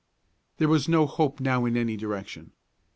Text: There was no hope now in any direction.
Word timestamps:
There 0.57 0.67
was 0.67 0.89
no 0.89 1.05
hope 1.05 1.39
now 1.39 1.63
in 1.65 1.77
any 1.77 1.95
direction. 1.95 2.53